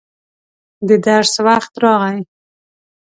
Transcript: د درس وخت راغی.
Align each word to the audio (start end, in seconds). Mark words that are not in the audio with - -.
د 0.87 0.89
درس 1.07 1.33
وخت 1.47 1.73
راغی. 1.83 2.19